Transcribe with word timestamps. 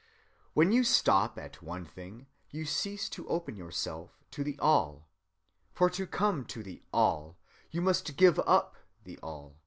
"When 0.55 0.71
you 0.71 0.83
stop 0.83 1.37
at 1.37 1.61
one 1.61 1.85
thing, 1.85 2.25
you 2.49 2.65
cease 2.65 3.07
to 3.09 3.27
open 3.27 3.55
yourself 3.55 4.17
to 4.31 4.43
the 4.43 4.57
All. 4.57 5.07
"For 5.73 5.91
to 5.91 6.07
come 6.07 6.43
to 6.45 6.63
the 6.63 6.81
All 6.91 7.37
you 7.69 7.81
must 7.83 8.17
give 8.17 8.39
up 8.47 8.77
the 9.03 9.19
All. 9.19 9.57